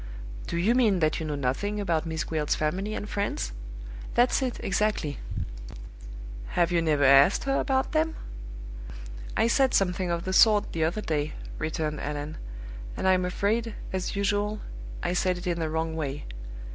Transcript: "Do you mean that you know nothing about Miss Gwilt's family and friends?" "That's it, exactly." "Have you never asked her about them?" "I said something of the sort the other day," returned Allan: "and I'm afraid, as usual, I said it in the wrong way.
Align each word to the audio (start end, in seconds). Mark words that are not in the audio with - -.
"Do 0.47 0.57
you 0.57 0.73
mean 0.73 0.97
that 0.97 1.19
you 1.19 1.27
know 1.27 1.35
nothing 1.35 1.79
about 1.79 2.07
Miss 2.07 2.23
Gwilt's 2.23 2.55
family 2.55 2.95
and 2.95 3.07
friends?" 3.07 3.51
"That's 4.15 4.41
it, 4.41 4.59
exactly." 4.63 5.19
"Have 6.57 6.71
you 6.71 6.81
never 6.81 7.03
asked 7.03 7.43
her 7.43 7.59
about 7.59 7.91
them?" 7.91 8.15
"I 9.37 9.45
said 9.45 9.75
something 9.75 10.09
of 10.09 10.25
the 10.25 10.33
sort 10.33 10.71
the 10.73 10.85
other 10.85 11.01
day," 11.01 11.33
returned 11.59 12.01
Allan: 12.01 12.37
"and 12.97 13.07
I'm 13.07 13.25
afraid, 13.25 13.75
as 13.93 14.15
usual, 14.15 14.59
I 15.03 15.13
said 15.13 15.37
it 15.37 15.45
in 15.45 15.59
the 15.59 15.69
wrong 15.69 15.95
way. 15.95 16.25